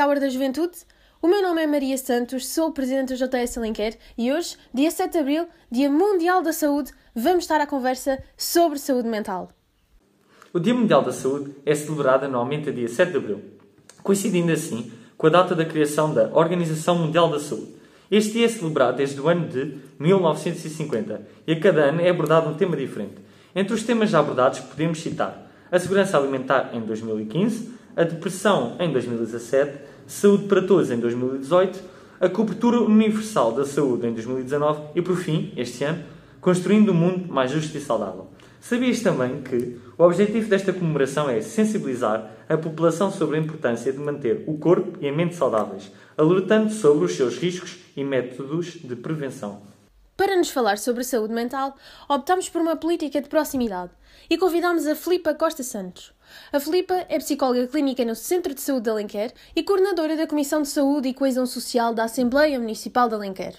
[0.00, 0.78] Hour da Juventude?
[1.20, 5.12] O meu nome é Maria Santos, sou presidente do JS Alenquer e hoje, dia 7
[5.12, 9.50] de Abril, Dia Mundial da Saúde, vamos estar à conversa sobre saúde mental.
[10.54, 13.42] O Dia Mundial da Saúde é celebrado anualmente a dia 7 de Abril,
[14.02, 17.74] coincidindo assim com a data da criação da Organização Mundial da Saúde.
[18.10, 22.48] Este dia é celebrado desde o ano de 1950 e a cada ano é abordado
[22.48, 23.16] um tema diferente.
[23.54, 28.90] Entre os temas já abordados podemos citar a segurança alimentar em 2015, a depressão em
[28.90, 31.78] 2017, saúde para todos em 2018,
[32.18, 36.02] a cobertura universal da saúde em 2019 e, por fim, este ano,
[36.40, 38.28] construindo um mundo mais justo e saudável.
[38.58, 43.98] Sabias também que o objetivo desta comemoração é sensibilizar a população sobre a importância de
[43.98, 48.96] manter o corpo e a mente saudáveis, alertando sobre os seus riscos e métodos de
[48.96, 49.60] prevenção.
[50.16, 51.76] Para nos falar sobre saúde mental,
[52.08, 53.90] optamos por uma política de proximidade
[54.28, 56.14] e convidamos a Filipa Costa Santos.
[56.52, 60.62] A Filipa é psicóloga clínica no Centro de Saúde de Alenquer e coordenadora da Comissão
[60.62, 63.54] de Saúde e Coesão Social da Assembleia Municipal de Alenquer.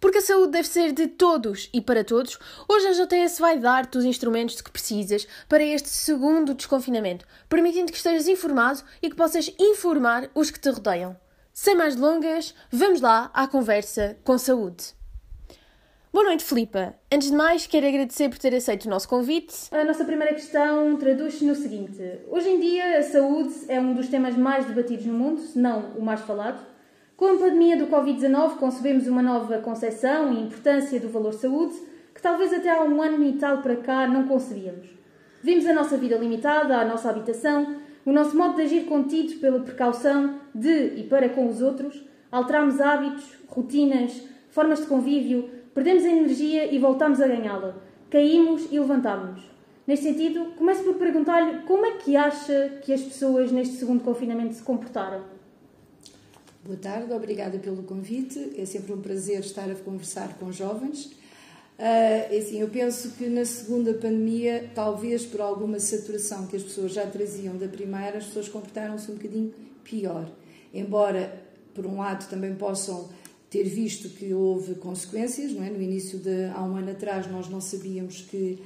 [0.00, 3.96] Porque a saúde deve ser de todos e para todos, hoje a JTS vai dar-te
[3.96, 9.52] os instrumentos que precisas para este segundo desconfinamento, permitindo que estejas informado e que possas
[9.58, 11.16] informar os que te rodeiam.
[11.52, 14.95] Sem mais delongas, vamos lá à conversa com saúde.
[16.16, 16.94] Boa noite, Filipa.
[17.12, 19.54] Antes de mais, quero agradecer por ter aceito o nosso convite.
[19.70, 24.08] A nossa primeira questão traduz-se no seguinte: Hoje em dia, a saúde é um dos
[24.08, 26.64] temas mais debatidos no mundo, se não o mais falado.
[27.18, 31.74] Com a pandemia do Covid-19, concebemos uma nova concepção e importância do valor saúde
[32.14, 34.88] que talvez até há um ano e tal para cá não concebíamos.
[35.42, 39.60] Vimos a nossa vida limitada, a nossa habitação, o nosso modo de agir contido pela
[39.60, 46.08] precaução de e para com os outros, alterámos hábitos, rotinas, formas de convívio, Perdemos a
[46.08, 47.76] energia e voltamos a ganhá-la.
[48.08, 49.44] Caímos e levantámos-nos.
[49.86, 54.54] Neste sentido, começo por perguntar-lhe como é que acha que as pessoas neste segundo confinamento
[54.54, 55.22] se comportaram?
[56.64, 58.54] Boa tarde, obrigada pelo convite.
[58.56, 61.12] É sempre um prazer estar a conversar com jovens.
[61.78, 66.94] Uh, assim, eu penso que na segunda pandemia, talvez por alguma saturação que as pessoas
[66.94, 69.52] já traziam da primeira, as pessoas comportaram-se um bocadinho
[69.84, 70.26] pior.
[70.72, 71.38] Embora,
[71.74, 73.10] por um lado, também possam
[73.50, 75.70] ter visto que houve consequências, não é?
[75.70, 78.58] No início de há um ano atrás nós não sabíamos que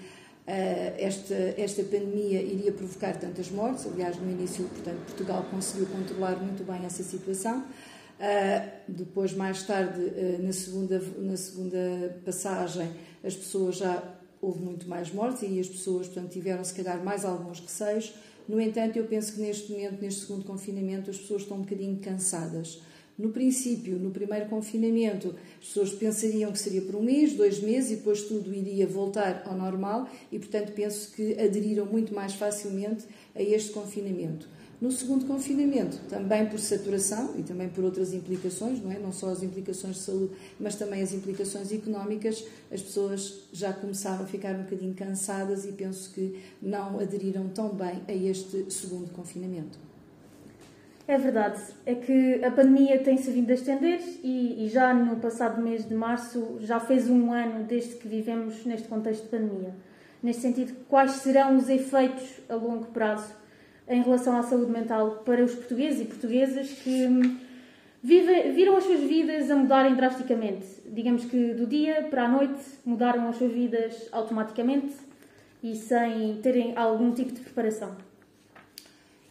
[0.46, 3.86] uh, esta esta pandemia iria provocar tantas mortes.
[3.86, 7.60] Aliás, no início, portanto, Portugal conseguiu controlar muito bem essa situação.
[7.60, 12.90] Uh, depois, mais tarde, uh, na segunda na segunda passagem,
[13.22, 14.02] as pessoas já
[14.40, 18.14] houve muito mais mortes e as pessoas, portanto, tiveram se calhar mais alguns receios.
[18.48, 21.98] No entanto, eu penso que neste momento, neste segundo confinamento, as pessoas estão um bocadinho
[21.98, 22.80] cansadas
[23.20, 27.92] no princípio, no primeiro confinamento, as pessoas pensariam que seria por um mês, dois meses
[27.92, 33.04] e depois tudo iria voltar ao normal e, portanto, penso que aderiram muito mais facilmente
[33.34, 34.48] a este confinamento.
[34.80, 38.98] No segundo confinamento, também por saturação e também por outras implicações, não é?
[38.98, 44.24] Não só as implicações de saúde, mas também as implicações económicas, as pessoas já começaram
[44.24, 49.10] a ficar um bocadinho cansadas e penso que não aderiram tão bem a este segundo
[49.10, 49.89] confinamento.
[51.10, 55.60] É verdade, é que a pandemia tem-se vindo a estender e, e, já no passado
[55.60, 59.74] mês de março já fez um ano desde que vivemos neste contexto de pandemia.
[60.22, 63.34] Neste sentido, quais serão os efeitos a longo prazo
[63.88, 67.38] em relação à saúde mental para os portugueses e portuguesas que hum,
[68.00, 70.64] vive, viram as suas vidas a mudarem drasticamente?
[70.86, 74.94] Digamos que do dia para a noite mudaram as suas vidas automaticamente
[75.60, 77.96] e sem terem algum tipo de preparação.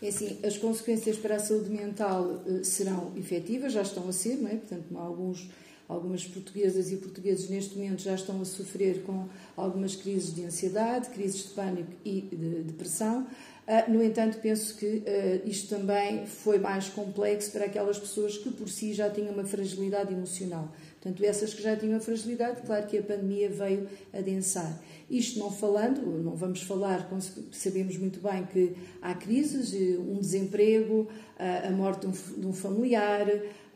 [0.01, 4.37] É assim, as consequências para a saúde mental uh, serão efetivas, já estão a ser,
[4.37, 4.55] não é?
[4.55, 5.49] Portanto, alguns,
[5.89, 9.27] algumas portuguesas e portugueses neste momento já estão a sofrer com
[9.57, 13.27] algumas crises de ansiedade, crises de pânico e de depressão.
[13.67, 18.49] Uh, no entanto, penso que uh, isto também foi mais complexo para aquelas pessoas que
[18.51, 20.73] por si já tinham uma fragilidade emocional.
[21.01, 24.81] Portanto, essas que já tinham fragilidade, claro que a pandemia veio adensar.
[25.09, 27.09] Isto não falando, não vamos falar,
[27.51, 31.07] sabemos muito bem que há crises, eh, um desemprego,
[31.37, 33.27] a morte de um familiar,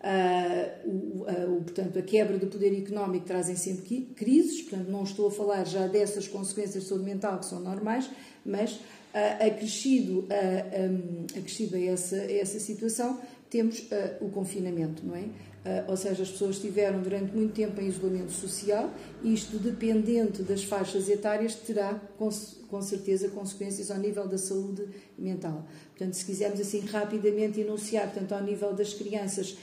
[0.03, 5.31] a, o, portanto, a quebra do poder económico trazem sempre crises, portanto, não estou a
[5.31, 8.09] falar já dessas consequências de saúde mental que são normais,
[8.45, 8.79] mas
[9.39, 13.19] acrescido a, acrescido a, essa, a essa situação,
[13.49, 13.87] temos
[14.19, 15.23] o confinamento, não é?
[15.63, 18.91] Uh, ou seja, as pessoas estiveram durante muito tempo em isolamento social,
[19.23, 22.29] e isto, dependente das faixas etárias, terá com,
[22.67, 24.85] com, certeza consequências ao nível da saúde
[25.17, 25.65] mental.
[25.91, 29.55] Portanto, se quisermos assim rapidamente enunciar, portanto, ao nível das crianças,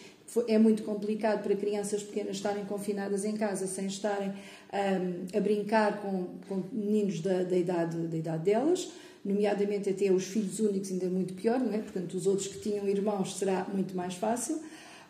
[0.48, 6.00] é muito complicado para crianças pequenas estarem confinadas em casa sem estarem um, a brincar
[6.00, 8.90] com, com meninos da, da, idade, da idade delas.
[9.24, 11.78] nomeadamente até os filhos únicos, ainda muito pior, não é?
[11.78, 14.60] Portanto, os outros que tinham irmãos será muito mais fácil.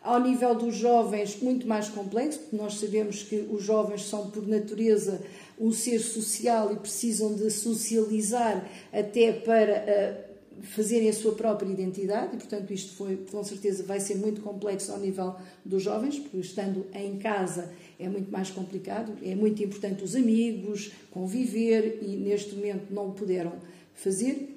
[0.02, 4.46] Ao nível dos jovens, muito mais complexo, porque nós sabemos que os jovens são, por
[4.48, 5.20] natureza,
[5.58, 12.34] um ser social e precisam de socializar até para uh, fazerem a sua própria identidade,
[12.34, 16.38] e portanto isto foi, com certeza vai ser muito complexo ao nível dos jovens, porque
[16.38, 22.54] estando em casa é muito mais complicado, é muito importante os amigos, conviver, e neste
[22.54, 23.52] momento não puderam
[23.94, 24.56] fazer.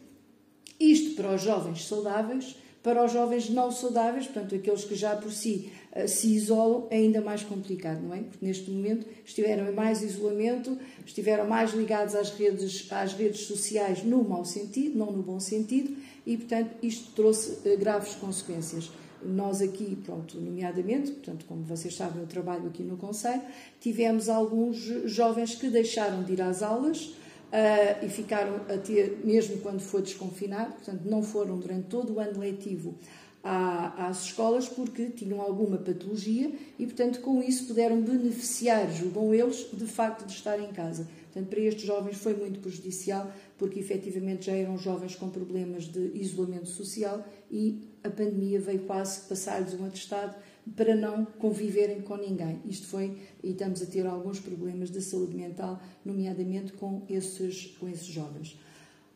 [0.79, 5.31] Isto para os jovens saudáveis, para os jovens não saudáveis, portanto, aqueles que já por
[5.31, 8.19] si uh, se isolam, é ainda mais complicado, não é?
[8.19, 14.03] Porque neste momento estiveram em mais isolamento, estiveram mais ligados às redes, às redes sociais
[14.03, 15.95] no mau sentido, não no bom sentido,
[16.27, 18.91] e, portanto, isto trouxe uh, graves consequências.
[19.25, 23.41] Nós aqui, pronto, nomeadamente, portanto, como vocês sabem, eu trabalho aqui no Conselho,
[23.79, 24.75] tivemos alguns
[25.05, 27.13] jovens que deixaram de ir às aulas,
[27.53, 32.19] uh, e ficaram a ter, mesmo quando foi desconfinado, portanto, não foram durante todo o
[32.19, 32.97] ano letivo
[33.43, 39.67] à, às escolas porque tinham alguma patologia e, portanto, com isso puderam beneficiar, julgam eles,
[39.71, 41.07] de facto de estar em casa.
[41.31, 46.11] Portanto, para estes jovens foi muito prejudicial porque efetivamente já eram jovens com problemas de
[46.15, 50.35] isolamento social e a pandemia veio quase passar-lhes um atestado
[50.75, 52.61] para não conviverem com ninguém.
[52.65, 57.87] Isto foi, e estamos a ter alguns problemas de saúde mental, nomeadamente com esses, com
[57.87, 58.57] esses jovens.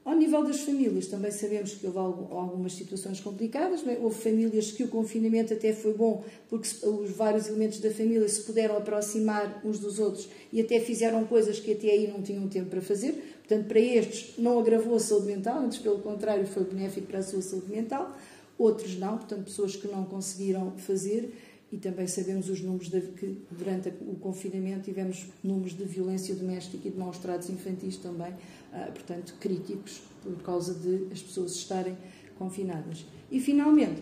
[0.08, 2.00] Ao nível das famílias, também sabemos que houve
[2.34, 3.84] algumas situações complicadas.
[4.02, 8.42] Houve famílias que o confinamento até foi bom, porque os vários elementos da família se
[8.44, 12.70] puderam aproximar uns dos outros e até fizeram coisas que até aí não tinham tempo
[12.70, 13.38] para fazer.
[13.46, 17.24] Portanto, para estes não agravou a saúde mental, antes pelo contrário foi benéfico para a
[17.24, 18.16] sua saúde mental
[18.58, 21.34] outros não, portanto, pessoas que não conseguiram fazer.
[21.70, 26.88] E também sabemos os números de, que durante o confinamento tivemos números de violência doméstica
[26.88, 28.34] e de maus tratos infantis também,
[28.72, 31.98] ah, portanto, críticos por causa de as pessoas estarem
[32.38, 33.06] confinadas.
[33.30, 34.02] E finalmente,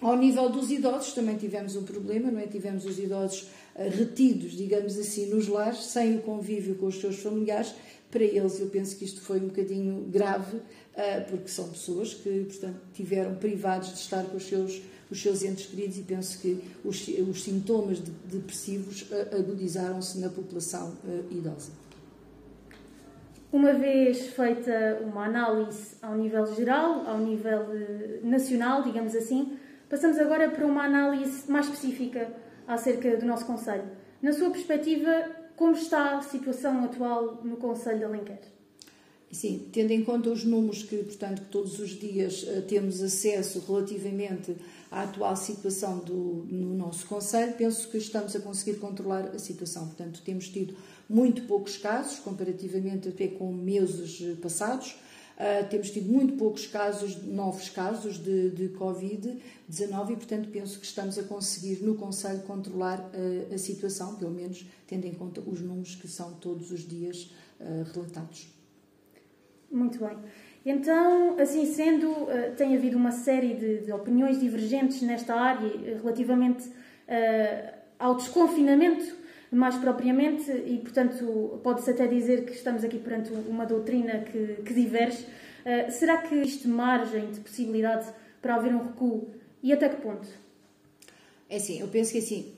[0.00, 2.46] ao nível dos idosos também tivemos um problema, não é?
[2.46, 7.16] Tivemos os idosos ah, retidos, digamos assim, nos lares, sem o convívio com os seus
[7.16, 7.74] familiares.
[8.10, 10.60] Para eles, eu penso que isto foi um bocadinho grave,
[10.96, 14.80] ah, porque são pessoas que, portanto, tiveram privados de estar com os seus,
[15.10, 20.28] os seus entes queridos e penso que os, os sintomas de, depressivos ah, agudizaram-se na
[20.28, 21.86] população ah, idosa.
[23.52, 29.56] Uma vez feita uma análise ao nível geral, ao nível eh, nacional, digamos assim,
[29.88, 32.28] passamos agora para uma análise mais específica
[32.66, 33.84] acerca do nosso Conselho.
[34.20, 38.56] Na sua perspectiva, como está a situação atual no Conselho de Alenquer?
[39.30, 43.62] Sim, tendo em conta os números que, portanto, que todos os dias uh, temos acesso
[43.66, 44.56] relativamente
[44.90, 49.86] à atual situação do, no nosso Conselho, penso que estamos a conseguir controlar a situação.
[49.86, 50.76] Portanto, temos tido
[51.08, 54.94] muito poucos casos, comparativamente até com meses eh, passados.
[55.36, 60.86] Uh, temos tido muito poucos casos, novos casos de, de Covid-19 e, portanto, penso que
[60.86, 65.60] estamos a conseguir no Conselho controlar uh, a situação, pelo menos tendo em conta os
[65.60, 68.48] números que são todos os dias uh, relatados.
[69.70, 70.16] Muito bem.
[70.64, 72.08] Então, assim sendo,
[72.56, 76.68] tem havido uma série de, de, opiniões divergentes nesta área eh, relativamente
[77.98, 79.14] ao desconfinamento,
[79.50, 84.74] mais propriamente, e portanto pode-se até dizer que estamos aqui perante uma doutrina que, que
[84.74, 85.24] diverge.
[85.24, 88.06] Uh, será que existe margem de possibilidade
[88.40, 89.28] para haver um recuo
[89.62, 90.28] e até que ponto?
[91.48, 92.54] É assim, eu penso que assim,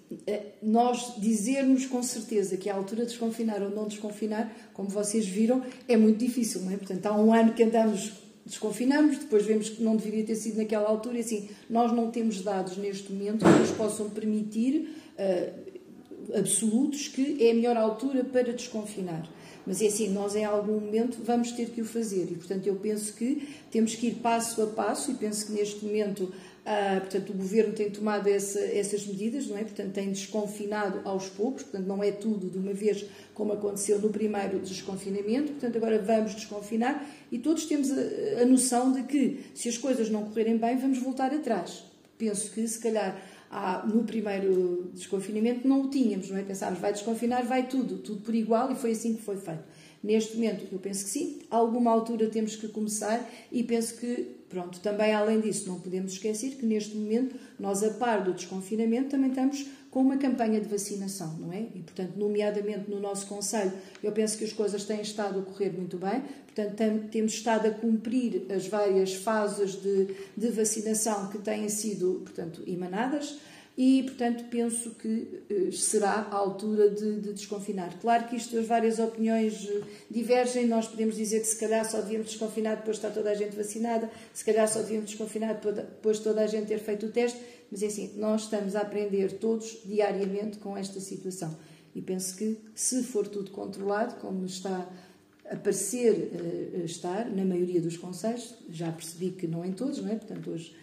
[0.63, 5.27] nós dizermos com certeza que é a altura de desconfinar ou não desconfinar, como vocês
[5.27, 6.77] viram, é muito difícil, não é?
[6.79, 8.15] Portanto, há um ano que andamos,
[8.47, 12.41] desconfinamos, depois vemos que não deveria ter sido naquela altura, e assim, nós não temos
[12.41, 15.68] dados neste momento que nos possam permitir uh,
[16.35, 19.29] absolutos que é a melhor altura para desconfinar.
[19.67, 22.77] Mas é assim, nós em algum momento vamos ter que o fazer e, portanto, eu
[22.77, 26.33] penso que temos que ir passo a passo e penso que neste momento
[26.71, 29.63] ah, portanto, o governo tem tomado essa, essas medidas, não é?
[29.63, 34.11] Portanto, tem desconfinado aos poucos, portanto, não é tudo de uma vez como aconteceu no
[34.11, 39.67] primeiro desconfinamento, portanto, agora vamos desconfinar e todos temos a, a noção de que se
[39.71, 41.85] as coisas não correrem bem, vamos voltar atrás.
[42.19, 43.19] Penso que, se calhar,
[43.51, 46.43] ah, no primeiro desconfinamento não o tínhamos, não é?
[46.43, 49.65] Pensámos, vai desconfinar, vai tudo, tudo por igual e foi assim que foi feito.
[50.03, 54.38] Neste momento, eu penso que sim, a alguma altura temos que começar e penso que
[54.49, 59.11] Pronto, também além disso, não podemos esquecer que neste momento nós, a par do desconfinamento,
[59.11, 61.67] também estamos com uma campanha de vacinação, não é?
[61.75, 65.71] E, portanto, nomeadamente no nosso Conselho, eu penso que as coisas têm estado a correr
[65.71, 66.23] muito bem,
[66.55, 72.63] portanto, temos estado a cumprir as várias fases de, de vacinação que têm sido, portanto,
[72.67, 73.39] emanadas.
[73.81, 77.97] E, portanto, penso que eh, será a altura de, de, desconfinar.
[78.01, 82.01] Claro que isto, as várias opiniões eh, divergem, nós podemos dizer que se calhar só
[82.01, 86.17] devíamos desconfinar depois de estar toda a gente vacinada, se calhar só devíamos desconfinar depois
[86.17, 87.39] de toda a gente ter feito o teste,
[87.71, 91.57] mas assim, nós estamos a aprender todos diariamente com esta situação.
[91.95, 94.91] E penso que, se for tudo controlado, como está
[95.49, 100.11] a parecer uh, estar na maioria dos conselhos, já percebi que não em todos, não
[100.11, 100.17] é?
[100.17, 100.75] Portanto, hoje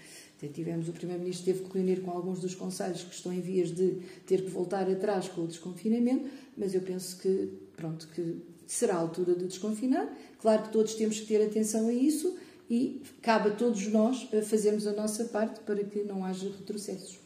[0.54, 4.00] tivemos o Primeiro-Ministro teve que reunir com alguns dos conselhos que estão em vias de
[4.26, 9.00] ter que voltar atrás com o desconfinamento, mas eu penso que, pronto, que será a
[9.00, 10.08] altura de desconfinar.
[10.40, 12.38] Claro que todos temos que ter atenção a isso
[12.70, 17.20] e cabe a todos nós fazermos a nossa parte para que não haja retrocessos.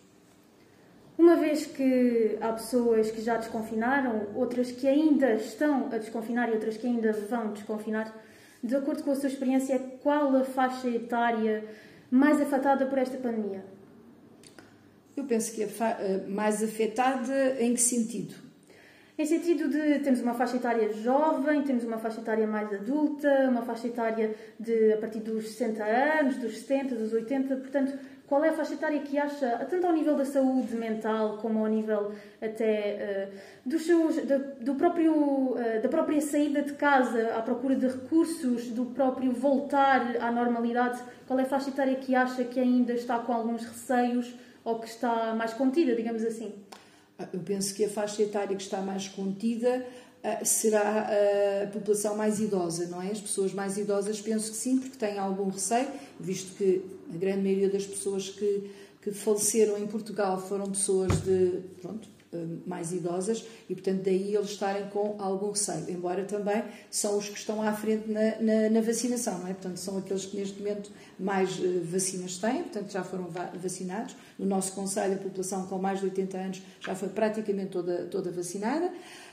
[1.17, 6.53] Uma vez que há pessoas que já desconfinaram, outras que ainda estão a desconfinar e
[6.53, 8.17] outras que ainda vão desconfinar,
[8.63, 11.65] de acordo com a sua experiência, qual a faixa etária
[12.11, 13.63] mais afetada por esta pandemia?
[15.15, 18.33] Eu penso que a mais afetada em que sentido?
[19.17, 23.63] Em sentido de temos uma faixa etária jovem, temos uma faixa etária mais adulta, uma
[23.63, 28.49] faixa etária de a partir dos 60 anos, dos 70, dos 80, portanto, qual é
[28.49, 33.31] a faixa etária que acha, tanto ao nível da saúde mental como ao nível até
[33.33, 34.17] uh, dos seus,
[34.61, 40.15] do próprio, uh, da própria saída de casa à procura de recursos, do próprio voltar
[40.21, 44.31] à normalidade, qual é a faixa etária que acha que ainda está com alguns receios
[44.63, 46.53] ou que está mais contida, digamos assim?
[47.17, 49.83] Ah, eu penso que a faixa etária que está mais contida
[50.43, 51.09] será
[51.63, 53.11] a população mais idosa, não é?
[53.11, 55.87] As pessoas mais idosas penso que sim, porque têm algum receio,
[56.19, 56.83] visto que
[57.13, 58.69] a grande maioria das pessoas que,
[59.01, 64.51] que faleceram em Portugal foram pessoas de, pronto, eh, mais idosas e, portanto, daí eles
[64.51, 68.81] estarem com algum receio, embora também são os que estão à frente na, na, na
[68.81, 69.53] vacinação, não é?
[69.53, 71.59] Portanto, são aqueles que neste momento mais
[71.91, 74.15] vacinas têm, portanto, já foram va vacinados.
[74.37, 78.31] No nosso Conselho, a população com mais de 80 anos já foi praticamente toda, toda
[78.31, 78.91] vacinada,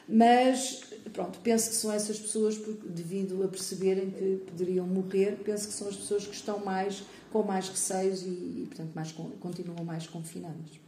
[0.08, 5.66] mas, pronto, penso que são essas pessoas, porque, devido a perceberem que poderiam morrer, penso
[5.66, 9.84] que são as pessoas que estão mais com mais receios e, e portanto, mais, continuam
[9.84, 10.80] mais confinadas.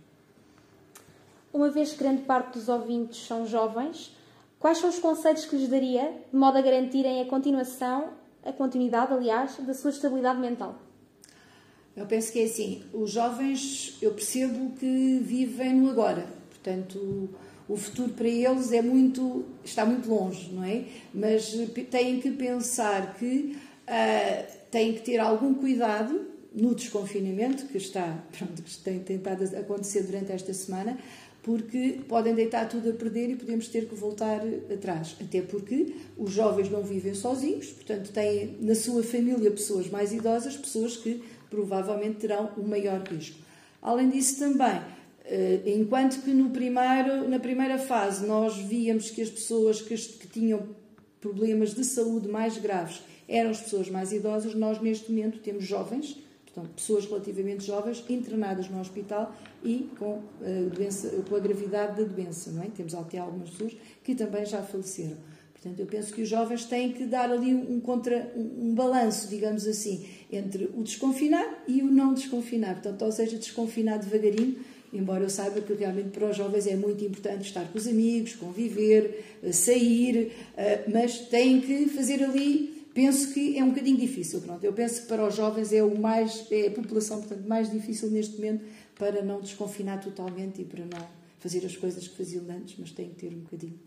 [1.52, 4.14] Uma vez que grande parte dos ouvintes são jovens,
[4.58, 8.10] quais são os conselhos que lhes daria de modo a garantirem a continuação,
[8.44, 10.76] a continuidade, aliás, da sua estabilidade mental?
[11.96, 17.28] Eu penso que é assim, os jovens, eu percebo que vivem no agora, portanto,
[17.68, 20.84] o futuro para eles é muito, está muito longe, não é?
[21.12, 21.52] Mas
[21.90, 23.56] têm que pensar que
[23.86, 30.02] uh, têm que ter algum cuidado no desconfinamento que está, pronto, que tem tentado acontecer
[30.02, 30.98] durante esta semana,
[31.42, 34.40] porque podem deitar tudo a perder e podemos ter que voltar
[34.72, 35.16] atrás.
[35.20, 40.56] Até porque os jovens não vivem sozinhos, portanto, têm na sua família pessoas mais idosas,
[40.56, 43.38] pessoas que provavelmente terão o maior risco.
[43.80, 44.97] Além disso, também, eh,
[45.66, 50.68] enquanto que no primeiro, na primeira fase nós víamos que as pessoas que, que tinham
[51.20, 56.16] problemas de saúde mais graves eram as pessoas mais idosas, nós neste momento temos jovens
[56.58, 62.02] Portanto, pessoas relativamente jovens internadas no hospital e com a, eh, doença, com a gravidade
[62.02, 62.66] da doença, não é?
[62.66, 65.16] Temos até algumas pessoas que também já faleceram.
[65.52, 69.66] Portanto, eu penso que os jovens têm que dar ali um, contra, um balanço, digamos
[69.66, 72.74] assim, entre o desconfinar e o não desconfinar.
[72.74, 74.56] Portanto, ou seja, desconfinar devagarinho,
[74.92, 78.34] embora eu saiba que realmente para os jovens é muito importante estar com os amigos,
[78.34, 84.40] conviver, eh, sair, eh, mas têm que fazer ali penso que é um bocadinho difícil.
[84.40, 87.70] Pronto, eu penso que para os jovens é, o mais, é a população portanto, mais
[87.70, 88.64] difícil neste momento
[88.96, 91.06] para não desconfinar totalmente e para não
[91.38, 93.78] fazer as coisas que faziam antes, mas têm que ter um bocadinho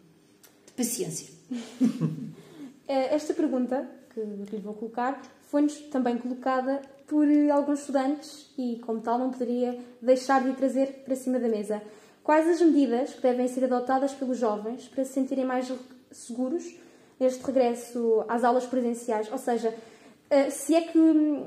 [0.65, 1.27] de paciência.
[2.87, 9.01] Eh, esta pergunta que lhe vou colocar foi-nos também colocada por alguns estudantes e, como
[9.01, 11.81] tal, não poderia deixar de trazer para cima da mesa.
[12.23, 15.71] Quais as medidas que devem ser adotadas pelos jovens para se sentirem mais
[16.11, 16.73] seguros
[17.19, 19.29] este regresso às aulas presenciais?
[19.29, 19.75] Ou seja,
[20.29, 21.43] eh, se é que hum,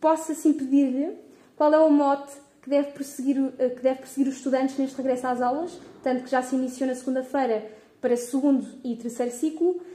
[0.00, 1.16] posso assim pedir-lhe
[1.56, 2.32] qual é o mote
[2.62, 6.30] que deve, perseguir, eh, que deve perseguir os estudantes neste regresso às aulas, tanto que
[6.30, 7.66] já se iniciou na segunda-feira
[8.00, 9.87] para segundo e terceiro ciclo, eh,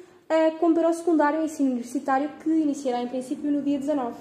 [0.59, 4.15] como para o secundário e ensino universitário, que iniciará em princípio no dia 19.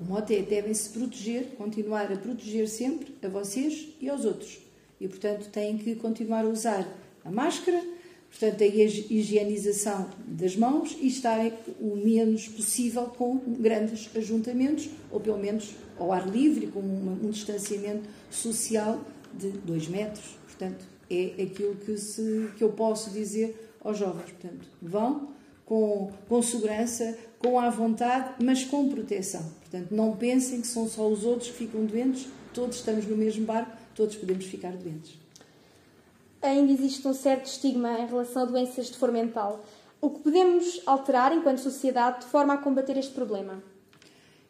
[0.00, 4.58] O mote é devem-se proteger, continuar a proteger sempre a vocês e aos outros.
[5.00, 6.86] E, portanto, têm que continuar a usar
[7.24, 7.82] a máscara,
[8.30, 15.38] portanto, a higienização das mãos e estarem o menos possível com grandes ajuntamentos, ou pelo
[15.38, 19.00] menos ao ar livre, com um distanciamento social
[19.32, 20.36] de dois metros.
[20.44, 24.30] Portanto, é aquilo que, se, que eu posso dizer aos jovens.
[24.32, 25.35] Portanto, vão
[25.66, 29.42] com, com segurança, com à vontade, mas com proteção.
[29.60, 33.44] Portanto, não pensem que são só os outros que ficam doentes, todos estamos no mesmo
[33.44, 35.18] barco, todos podemos ficar doentes.
[36.40, 39.64] Ainda existe um certo estigma em relação a doenças de forma mental.
[40.00, 43.62] O que podemos alterar enquanto sociedade de forma a combater este problema?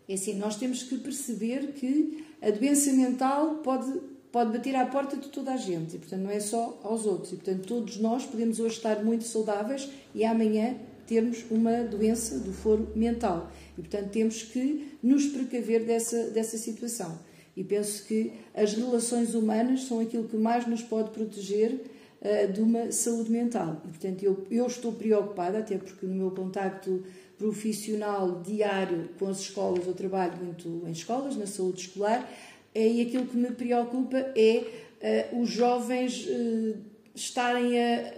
[0.09, 5.17] É assim, nós temos que perceber que a doença mental pode, pode bater à porta
[5.17, 7.33] de toda a gente, e portanto não é só aos outros.
[7.33, 12.53] E portanto todos nós podemos hoje estar muito saudáveis e amanhã termos uma doença do
[12.53, 13.51] foro mental.
[13.77, 17.19] E portanto temos que nos precaver dessa, dessa situação.
[17.57, 22.61] E penso que as relações humanas são aquilo que mais nos pode proteger uh, de
[22.61, 23.81] uma saúde mental.
[23.85, 27.03] E portanto eu, eu estou preocupada, até porque no meu contacto
[27.39, 32.31] profissional diário com as escolas, eu trabalho muito em escolas, na saúde escolar,
[32.75, 36.77] é, e aquilo que me preocupa é uh, os jovens uh,
[37.15, 38.13] estarem a,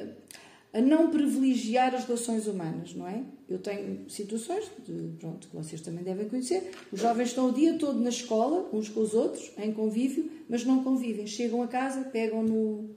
[0.73, 3.23] a, não privilegiar as relações humanas, não é?
[3.49, 7.79] Eu tenho situações, de, pronto, que vocês também devem conhecer, os jovens estão o dia
[7.79, 11.27] todo na escola, uns com os outros, em convívio, mas não convivem.
[11.27, 12.91] Chegam a casa, pegam no,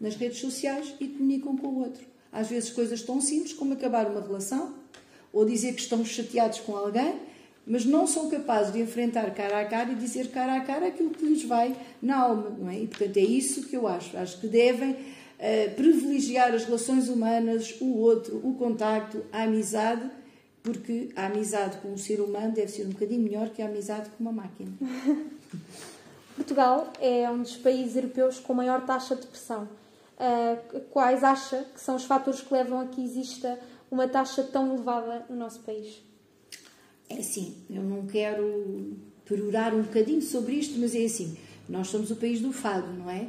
[0.00, 2.04] nas redes sociais e comunicam com o outro.
[2.30, 4.74] Às vezes coisas tão simples como acabar uma relação,
[5.32, 7.14] ou dizer que estão chateados com alguém,
[7.66, 11.10] mas não são capazes de enfrentar cara a cara e dizer cara a cara aquilo
[11.10, 12.80] que lhes vai na alma, não é?
[12.80, 14.16] E portanto é isso que eu acho.
[14.16, 14.96] Acho que devem
[15.38, 20.10] uh, privilegiar as relações humanas, o outro, o contacto, a amizade,
[20.62, 24.10] porque a amizade com o ser humano deve ser um bocadinho melhor que a amizade
[24.10, 24.70] com uma máquina.
[26.36, 29.68] Portugal é um dos países europeus com maior taxa de depressão.
[30.18, 33.58] Uh, quais acha que são os fatores que levam a que exista
[33.90, 36.02] uma taxa tão elevada no nosso país?
[37.08, 41.36] É assim, eu não quero perorar um bocadinho sobre isto, mas é assim,
[41.68, 43.28] nós somos o país do fado, não é?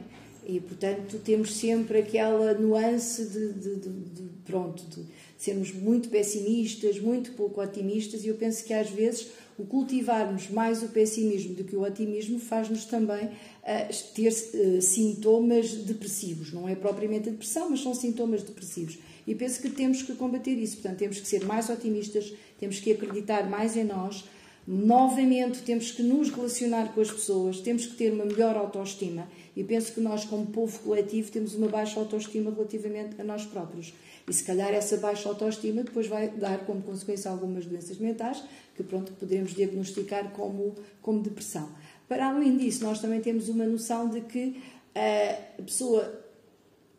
[0.50, 5.06] E, portanto, temos sempre aquela nuance de, de, de, de pronto, de
[5.38, 9.28] sermos muito pessimistas, muito pouco otimistas, e eu penso que às vezes
[9.60, 15.72] o cultivarmos mais o pessimismo do que o otimismo faz-nos também uh, ter uh, sintomas
[15.74, 16.52] depressivos.
[16.52, 18.98] Não é propriamente a depressão, mas são sintomas depressivos.
[19.28, 20.78] E penso que temos que combater isso.
[20.78, 24.24] Portanto, temos que ser mais otimistas, temos que acreditar mais em nós.
[24.72, 29.28] Novamente, temos que nos relacionar com as pessoas, temos que ter uma melhor autoestima.
[29.56, 33.96] E penso que nós, como povo coletivo, temos uma baixa autoestima relativamente a nós próprios.
[34.28, 38.44] E se calhar essa baixa autoestima depois vai dar como consequência algumas doenças mentais
[38.76, 41.68] que pronto poderemos diagnosticar como, como depressão.
[42.08, 44.62] Para além disso, nós também temos uma noção de que
[44.94, 46.24] a pessoa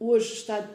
[0.01, 0.69] hoje está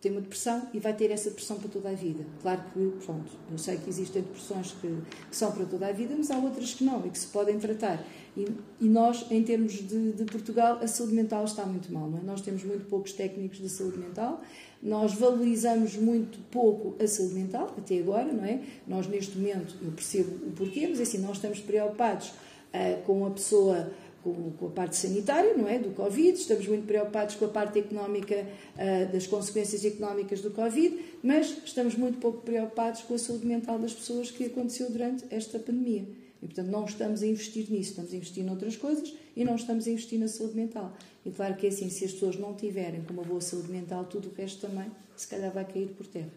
[0.00, 2.24] tem uma depressão e vai ter essa depressão para toda a vida.
[2.40, 4.88] Claro que, pronto, eu sei que existem depressões que,
[5.28, 7.58] que são para toda a vida, mas há outras que não e que se podem
[7.58, 8.02] tratar.
[8.34, 8.46] E,
[8.80, 12.10] e nós, em termos de, de, Portugal, a saúde mental está muito mal.
[12.16, 12.24] É?
[12.24, 14.40] Nós temos muito poucos técnicos de saúde mental,
[14.82, 18.60] nós valorizamos muito pouco a saúde mental, até agora, não é?
[18.86, 23.26] Nós, neste momento, eu percebo o porquê, mas é assim, nós estamos preocupados uh, com
[23.26, 23.90] a pessoa
[24.22, 27.78] com, com, a parte sanitária, não é, do Covid, estamos muito preocupados com a parte
[27.78, 33.46] económica, uh, das consequências económicas do Covid, mas estamos muito pouco preocupados com a saúde
[33.46, 36.06] mental das pessoas que aconteceu durante esta pandemia.
[36.42, 39.86] E, portanto, não estamos a investir nisso, estamos a investir noutras coisas e não estamos
[39.86, 40.94] a investir na saúde mental.
[41.24, 44.30] E claro que é assim, se as pessoas não tiverem uma boa saúde mental, tudo
[44.30, 46.32] o resto também, se calhar, vai cair por terra.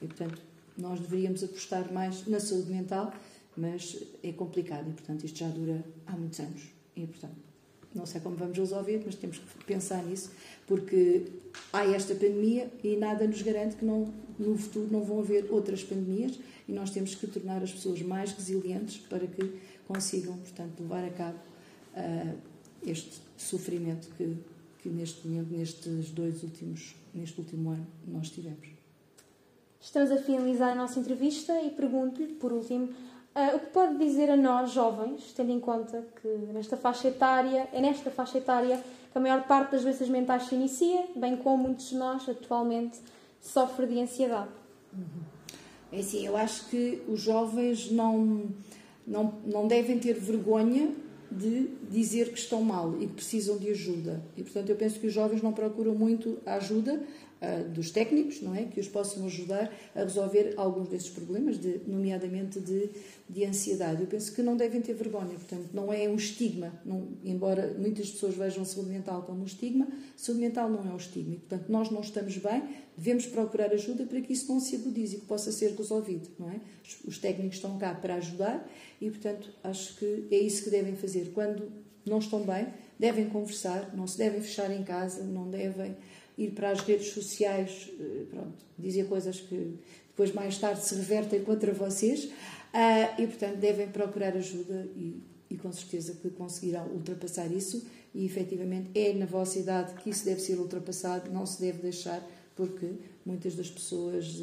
[0.00, 0.40] E, portanto,
[0.76, 3.12] nós deveríamos apostar mais na saúde mental,
[3.56, 6.81] mas é complicado e, portanto, isto já dura há muitos anos.
[6.96, 7.36] E, portanto,
[7.94, 10.30] não sei como vamos resolver, mas temos que pensar nisso,
[10.66, 11.26] porque
[11.72, 15.82] há esta pandemia e nada nos garante que não, no futuro não vão haver outras
[15.82, 21.04] pandemias e nós temos que tornar as pessoas mais resilientes para que consigam, portanto, levar
[21.04, 21.38] a cabo
[21.94, 22.38] uh,
[22.86, 24.36] este sofrimento que,
[24.82, 28.68] que neste momento, nestes dois últimos, neste último ano, nós tivemos.
[29.80, 32.88] Estamos a finalizar a nossa entrevista e pergunto-lhe, por último,
[33.34, 37.66] Uh, o que pode dizer a nós, jovens, tendo em conta que nesta faixa etária,
[37.72, 41.64] é nesta faixa etária que a maior parte das doenças mentais se inicia, bem como
[41.64, 42.98] muitos de nós atualmente
[43.40, 44.50] sofrem de ansiedade?
[45.90, 48.50] É assim, eu acho que os jovens não,
[49.06, 50.90] não, não devem ter vergonha
[51.30, 54.22] de dizer que estão mal e que precisam de ajuda.
[54.36, 57.02] E, portanto, eu penso que os jovens não procuram muito a ajuda
[57.42, 58.64] uh, dos técnicos, não é?
[58.64, 62.90] Que os possam ajudar a resolver alguns desses problemas, de, nomeadamente de,
[63.28, 64.00] de ansiedade.
[64.00, 68.10] Eu penso que não devem ter vergonha, portanto, não é um estigma, não, embora muitas
[68.10, 71.34] pessoas vejam saúde mental como um estigma, saúde mental não é um estigma.
[71.34, 72.62] portanto, nós não estamos bem,
[72.96, 76.50] devemos procurar ajuda para que isso não se agudize e que possa ser resolvido, não
[76.50, 76.60] é?
[77.04, 78.68] Os técnicos estão cá para ajudar
[79.00, 81.32] e, portanto, acho que é isso que devem fazer.
[81.32, 81.70] Quando
[82.04, 82.66] não estão bem,
[82.98, 85.96] devem conversar, não se devem fechar em casa, não devem
[86.44, 89.78] ir para as redes sociais, eh, pronto, dizer coisas que
[90.08, 92.24] depois mais tarde se revertem contra vocês.
[92.24, 97.86] Uh, e portanto devem procurar ajuda e, e, com certeza que conseguirão ultrapassar isso.
[98.14, 102.26] E efetivamente é na vossa idade que isso deve ser ultrapassado, não se deve deixar,
[102.56, 102.92] porque
[103.26, 104.40] muitas das pessoas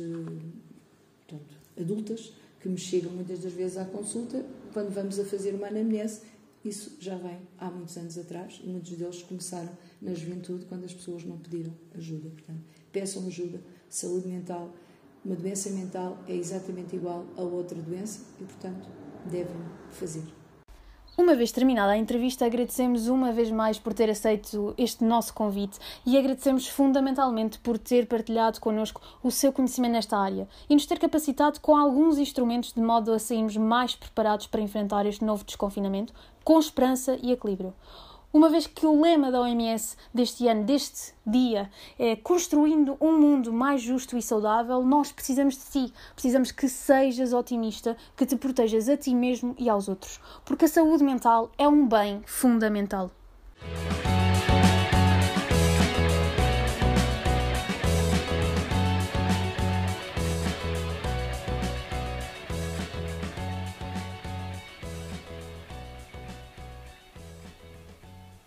[1.28, 5.68] portanto, adultas que me chegam muitas das vezes à consulta, quando vamos a fazer uma
[5.68, 6.22] anamnese,
[6.63, 9.69] isso já vem há muitos anos atrás e muitos deles começaram
[10.02, 12.30] na juventude quando as pessoas não pediram ajuda.
[12.30, 13.62] Portanto, peçam ajuda.
[13.89, 14.74] Saúde mental,
[15.24, 18.89] uma doença mental é exatamente igual a outra doença e, portanto,
[19.30, 19.56] devem
[19.91, 20.38] fazer.
[21.20, 25.78] Uma vez terminada a entrevista, agradecemos uma vez mais por ter aceito este nosso convite
[26.06, 30.98] e agradecemos fundamentalmente por ter partilhado connosco o seu conhecimento nesta área e nos ter
[30.98, 36.14] capacitado com alguns instrumentos de modo a sairmos mais preparados para enfrentar este novo desconfinamento
[36.42, 37.74] com esperança e equilíbrio.
[38.32, 43.52] Uma vez que o lema da OMS deste ano, deste dia, é construindo um mundo
[43.52, 45.94] mais justo e saudável, nós precisamos de ti.
[46.13, 50.20] Precisamos que sejas otimista, que te protejas a ti mesmo e aos outros.
[50.46, 53.10] Porque a saúde mental é um bem fundamental.